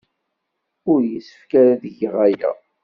[0.91, 2.51] Ur yessefk ara ad geɣ aya.